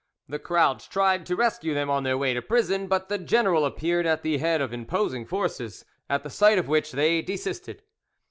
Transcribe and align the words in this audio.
The 0.27 0.39
crowds 0.39 0.87
tried 0.87 1.27
to 1.27 1.35
rescue 1.35 1.75
them 1.75 1.91
on 1.91 2.01
their 2.01 2.17
way 2.17 2.33
to 2.33 2.41
prison, 2.41 2.87
but 2.87 3.07
the 3.07 3.19
general 3.19 3.65
appeared 3.65 4.07
at 4.07 4.23
the 4.23 4.39
head 4.39 4.59
of 4.59 4.73
imposing 4.73 5.27
forces, 5.27 5.85
at 6.09 6.23
the 6.23 6.29
sight 6.31 6.57
of 6.57 6.67
which 6.67 6.91
they 6.93 7.21
desisted. 7.21 7.83